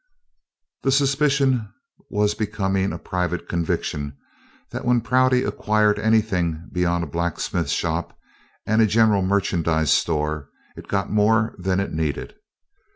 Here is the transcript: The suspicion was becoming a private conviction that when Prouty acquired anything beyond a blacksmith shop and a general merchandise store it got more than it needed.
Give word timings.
The 0.81 0.91
suspicion 0.91 1.71
was 2.09 2.33
becoming 2.33 2.91
a 2.91 2.97
private 2.97 3.47
conviction 3.47 4.17
that 4.71 4.83
when 4.83 5.01
Prouty 5.01 5.43
acquired 5.43 5.99
anything 5.99 6.67
beyond 6.73 7.03
a 7.03 7.07
blacksmith 7.07 7.69
shop 7.69 8.17
and 8.65 8.81
a 8.81 8.87
general 8.87 9.21
merchandise 9.21 9.91
store 9.91 10.49
it 10.75 10.87
got 10.87 11.11
more 11.11 11.53
than 11.59 11.79
it 11.79 11.93
needed. 11.93 12.33